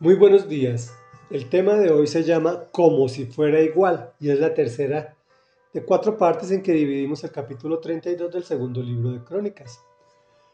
[0.00, 0.96] Muy buenos días.
[1.28, 5.16] El tema de hoy se llama Como si fuera igual y es la tercera
[5.74, 9.82] de cuatro partes en que dividimos el capítulo 32 del segundo libro de Crónicas.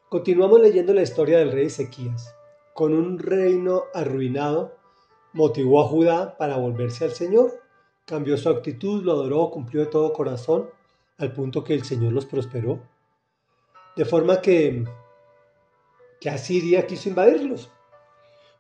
[0.08, 2.34] Continuamos leyendo la historia del rey Ezequías.
[2.72, 4.78] Con un reino arruinado,
[5.34, 7.52] motivó a Judá para volverse al Señor,
[8.06, 10.70] cambió su actitud, lo adoró, cumplió de todo corazón,
[11.18, 12.80] al punto que el Señor los prosperó.
[13.94, 14.86] De forma que,
[16.18, 17.70] que Asiria quiso invadirlos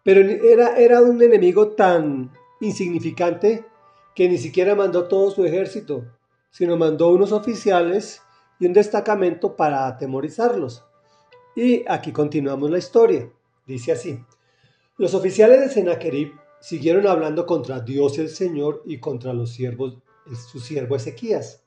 [0.04, 3.64] pero era, era un enemigo tan insignificante
[4.14, 6.04] que ni siquiera mandó todo su ejército,
[6.50, 8.22] sino mandó unos oficiales
[8.60, 10.84] y un destacamento para atemorizarlos.
[11.56, 13.28] Y aquí continuamos la historia.
[13.66, 14.24] Dice así.
[14.96, 19.98] Los oficiales de Sennacherib siguieron hablando contra Dios el Señor y contra los siervos,
[20.50, 21.64] su siervo Ezequías.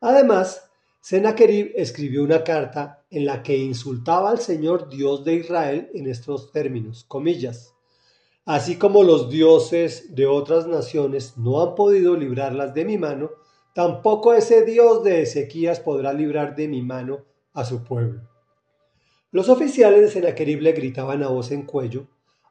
[0.00, 0.70] Además,
[1.08, 6.50] Sennacherib escribió una carta en la que insultaba al Señor Dios de Israel en estos
[6.50, 7.76] términos, comillas.
[8.44, 13.30] Así como los dioses de otras naciones no han podido librarlas de mi mano,
[13.72, 18.22] tampoco ese Dios de Ezequías podrá librar de mi mano a su pueblo.
[19.30, 22.08] Los oficiales de Sennacherib le gritaban a voz en cuello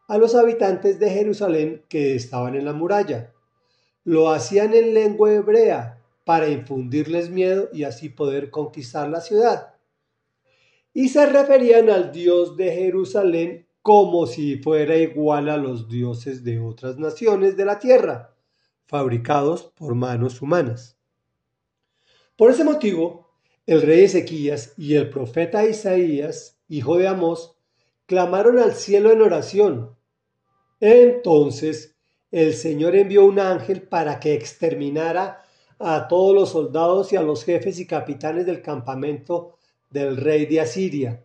[0.08, 3.34] a los habitantes de Jerusalén que estaban en la muralla.
[4.06, 9.76] Lo hacían en lengua hebrea para infundirles miedo y así poder conquistar la ciudad.
[10.94, 16.60] Y se referían al Dios de Jerusalén como si fuera igual a los dioses de
[16.60, 18.36] otras naciones de la tierra,
[18.88, 20.98] fabricados por manos humanas.
[22.36, 23.30] Por ese motivo,
[23.68, 27.56] el rey Ezequías y el profeta Isaías, hijo de Amós,
[28.08, 29.96] clamaron al cielo en oración.
[30.80, 31.96] Entonces
[32.32, 35.45] el Señor envió un ángel para que exterminara
[35.80, 39.58] a todos los soldados y a los jefes y capitanes del campamento
[39.90, 41.24] del rey de Asiria,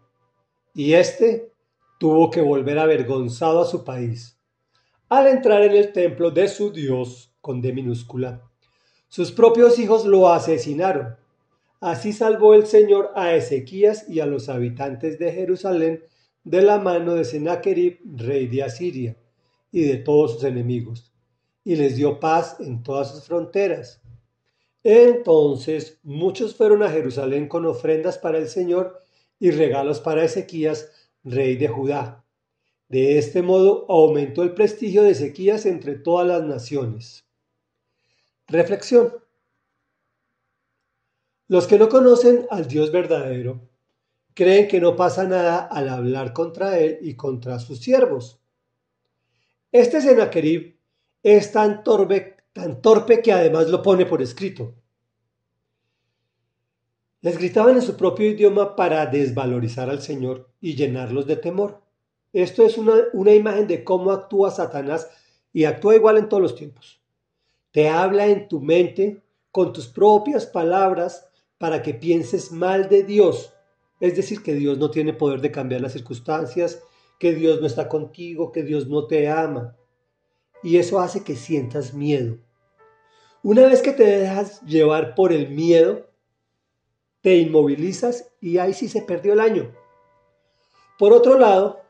[0.75, 1.53] y éste
[1.99, 4.39] tuvo que volver avergonzado a su país.
[5.09, 8.43] Al entrar en el templo de su Dios, con D minúscula,
[9.09, 11.17] sus propios hijos lo asesinaron.
[11.81, 16.05] Así salvó el Señor a Ezequías y a los habitantes de Jerusalén
[16.45, 19.17] de la mano de Sennacherib, rey de Asiria,
[19.73, 21.13] y de todos sus enemigos,
[21.65, 24.01] y les dio paz en todas sus fronteras.
[24.83, 29.03] Entonces muchos fueron a Jerusalén con ofrendas para el Señor
[29.39, 30.91] y regalos para Ezequías,
[31.23, 32.25] rey de Judá.
[32.89, 37.25] De este modo aumentó el prestigio de Ezequías entre todas las naciones.
[38.49, 39.15] Reflexión.
[41.47, 43.69] Los que no conocen al Dios verdadero
[44.35, 48.41] creen que no pasa nada al hablar contra él y contra sus siervos.
[49.73, 50.77] Este Sennacherib
[51.23, 54.75] es tan torpe tan torpe que además lo pone por escrito.
[57.23, 61.83] Les gritaban en su propio idioma para desvalorizar al Señor y llenarlos de temor.
[62.33, 65.11] Esto es una, una imagen de cómo actúa Satanás
[65.53, 67.01] y actúa igual en todos los tiempos.
[67.73, 71.29] Te habla en tu mente con tus propias palabras
[71.59, 73.53] para que pienses mal de Dios.
[74.01, 76.83] Es decir, que Dios no tiene poder de cambiar las circunstancias,
[77.19, 79.77] que Dios no está contigo, que Dios no te ama
[80.63, 82.39] y eso hace que sientas miedo.
[83.43, 86.11] Una vez que te dejas llevar por el miedo,
[87.23, 89.75] te inmovilizas y ahí sí se perdió el año.
[90.99, 91.81] Por otro lado,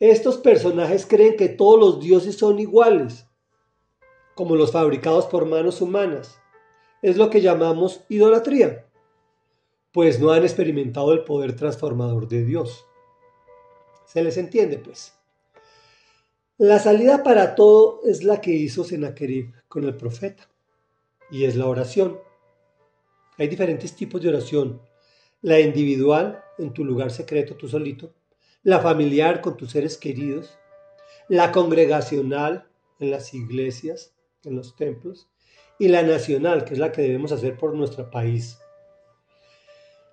[0.00, 3.26] estos personajes creen que todos los dioses son iguales,
[4.34, 6.38] como los fabricados por manos humanas.
[7.02, 8.86] Es lo que llamamos idolatría,
[9.92, 12.86] pues no han experimentado el poder transformador de Dios.
[14.06, 15.14] ¿Se les entiende, pues?
[16.58, 20.48] La salida para todo es la que hizo Sennacherib con el profeta,
[21.28, 22.20] y es la oración.
[23.38, 24.80] Hay diferentes tipos de oración.
[25.42, 28.14] La individual, en tu lugar secreto, tú solito.
[28.62, 30.56] La familiar, con tus seres queridos.
[31.28, 32.68] La congregacional,
[33.00, 34.14] en las iglesias,
[34.44, 35.28] en los templos.
[35.80, 38.60] Y la nacional, que es la que debemos hacer por nuestro país.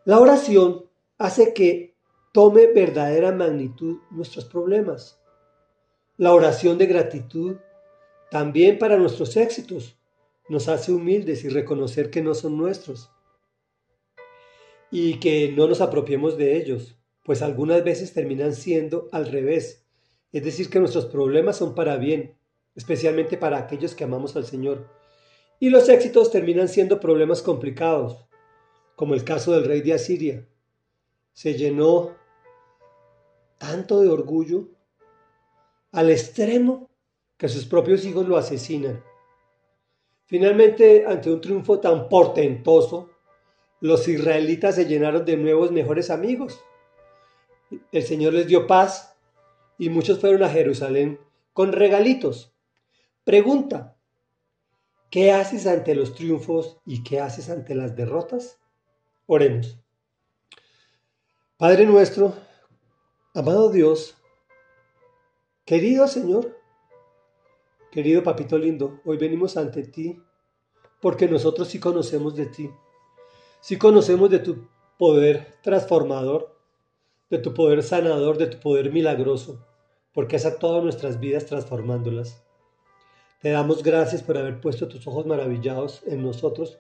[0.05, 1.93] La oración hace que
[2.33, 5.20] tome verdadera magnitud nuestros problemas
[6.21, 7.55] la oración de gratitud
[8.29, 9.97] también para nuestros éxitos
[10.49, 13.09] nos hace humildes y reconocer que no son nuestros
[14.91, 19.83] y que no nos apropiemos de ellos, pues algunas veces terminan siendo al revés,
[20.31, 22.37] es decir, que nuestros problemas son para bien,
[22.75, 24.87] especialmente para aquellos que amamos al Señor,
[25.59, 28.27] y los éxitos terminan siendo problemas complicados,
[28.95, 30.47] como el caso del rey de Asiria.
[31.33, 32.15] Se llenó
[33.57, 34.69] tanto de orgullo
[35.91, 36.89] al extremo
[37.37, 39.03] que sus propios hijos lo asesinan.
[40.25, 43.09] Finalmente, ante un triunfo tan portentoso,
[43.81, 46.63] los israelitas se llenaron de nuevos mejores amigos.
[47.91, 49.17] El Señor les dio paz
[49.77, 51.19] y muchos fueron a Jerusalén
[51.53, 52.53] con regalitos.
[53.23, 53.97] Pregunta,
[55.09, 58.59] ¿qué haces ante los triunfos y qué haces ante las derrotas?
[59.25, 59.79] Oremos.
[61.57, 62.33] Padre nuestro,
[63.33, 64.20] amado Dios,
[65.71, 66.59] querido Señor,
[67.91, 70.21] querido Papito lindo, hoy venimos ante ti
[70.99, 72.69] porque nosotros sí conocemos de ti,
[73.61, 76.59] sí conocemos de tu poder transformador,
[77.29, 79.65] de tu poder sanador, de tu poder milagroso,
[80.11, 82.43] porque has actuado nuestras vidas transformándolas.
[83.39, 86.79] Te damos gracias por haber puesto tus ojos maravillados en nosotros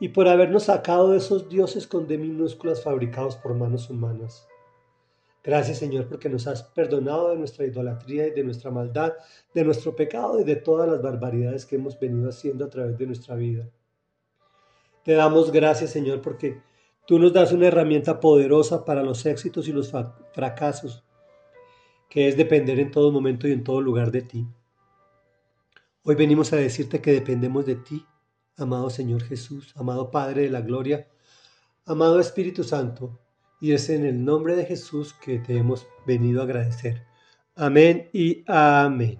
[0.00, 4.48] y por habernos sacado de esos dioses con minúsculas fabricados por manos humanas.
[5.44, 9.14] Gracias Señor porque nos has perdonado de nuestra idolatría y de nuestra maldad,
[9.52, 13.06] de nuestro pecado y de todas las barbaridades que hemos venido haciendo a través de
[13.06, 13.68] nuestra vida.
[15.04, 16.60] Te damos gracias Señor porque
[17.06, 19.92] tú nos das una herramienta poderosa para los éxitos y los
[20.32, 21.04] fracasos,
[22.08, 24.46] que es depender en todo momento y en todo lugar de ti.
[26.04, 28.06] Hoy venimos a decirte que dependemos de ti,
[28.56, 31.08] amado Señor Jesús, amado Padre de la Gloria,
[31.84, 33.18] amado Espíritu Santo,
[33.62, 37.06] y es en el nombre de Jesús que te hemos venido a agradecer.
[37.54, 39.18] Amén y amén.